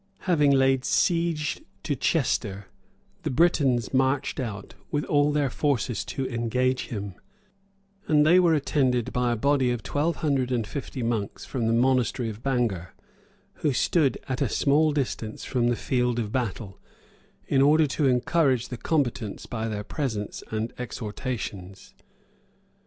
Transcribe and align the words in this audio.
Having 0.21 0.49
laid 0.53 0.83
siege 0.83 1.61
to 1.83 1.95
Chester, 1.95 2.65
the 3.21 3.29
Britons 3.29 3.93
marched 3.93 4.39
out 4.39 4.73
with 4.89 5.03
all 5.03 5.31
their 5.31 5.51
forces 5.51 6.03
to 6.05 6.27
engage 6.27 6.87
him; 6.87 7.13
and 8.07 8.25
they 8.25 8.39
were 8.39 8.55
attended 8.55 9.13
by 9.13 9.31
a 9.31 9.35
body 9.35 9.69
of 9.69 9.83
twelve 9.83 10.15
hundred 10.15 10.51
and 10.51 10.65
fifty 10.65 11.03
monks 11.03 11.45
from 11.45 11.67
the 11.67 11.71
monastery 11.73 12.29
of 12.31 12.41
Bangor, 12.41 12.95
who 13.57 13.73
stood 13.73 14.17
at 14.27 14.41
a 14.41 14.49
small 14.49 14.91
distance 14.91 15.45
from 15.45 15.67
the 15.67 15.75
field 15.75 16.17
of 16.17 16.31
battle, 16.31 16.79
in 17.45 17.61
order 17.61 17.85
to 17.85 18.07
encourage 18.07 18.69
the 18.69 18.77
combatants 18.77 19.45
by 19.45 19.67
their 19.67 19.83
presence 19.83 20.41
and 20.49 20.73
exhortations. 20.79 21.93